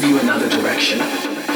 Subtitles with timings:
[0.00, 0.98] move you another direction.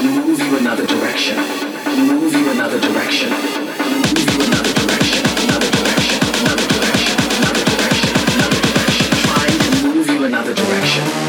[0.02, 1.36] Move you another direction.
[1.38, 3.30] Move you another direction.
[3.30, 5.24] Move you another direction.
[5.48, 6.20] Another direction.
[6.44, 7.16] Another direction.
[7.40, 8.14] Another direction.
[8.36, 9.08] Another direction.
[9.24, 11.23] Trying to move you another direction.